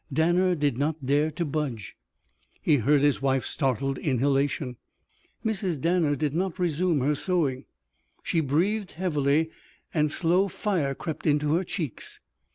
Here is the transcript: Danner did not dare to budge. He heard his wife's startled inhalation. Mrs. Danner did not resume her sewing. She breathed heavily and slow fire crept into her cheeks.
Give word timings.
Danner 0.11 0.55
did 0.55 0.79
not 0.79 1.05
dare 1.05 1.29
to 1.29 1.45
budge. 1.45 1.95
He 2.59 2.77
heard 2.77 3.01
his 3.01 3.21
wife's 3.21 3.51
startled 3.51 3.99
inhalation. 3.99 4.77
Mrs. 5.45 5.79
Danner 5.79 6.15
did 6.15 6.33
not 6.33 6.57
resume 6.57 7.01
her 7.01 7.13
sewing. 7.13 7.65
She 8.23 8.39
breathed 8.39 8.93
heavily 8.93 9.51
and 9.93 10.11
slow 10.11 10.47
fire 10.47 10.95
crept 10.95 11.27
into 11.27 11.53
her 11.53 11.63
cheeks. 11.63 12.19